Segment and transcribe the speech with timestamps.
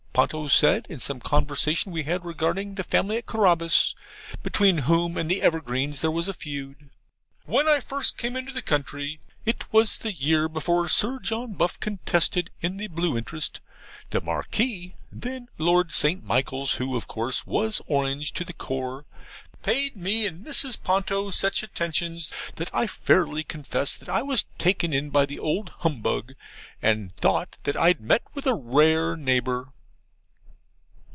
[0.13, 3.95] Ponto said, in some conversation we had regarding the family at Carabas,
[4.43, 6.89] between whom and the Evergreens there was a feud.
[7.45, 11.79] 'When I first came into the county it was the year before Sir John Buff
[11.79, 13.61] contested in the Blue interest
[14.09, 16.21] the Marquis, then Lord St.
[16.25, 19.05] Michaels, who, of course, was Orange to the core,
[19.63, 20.83] paid me and Mrs.
[20.83, 26.33] Ponto such attentions, that I fairly confess I was taken in by the old humbug,
[26.81, 29.69] and thought that I'd met with a rare neighbour.